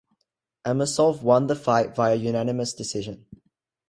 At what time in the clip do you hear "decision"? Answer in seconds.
2.73-3.27